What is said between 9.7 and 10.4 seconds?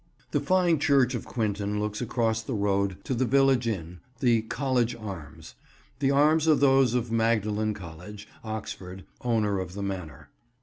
the manor.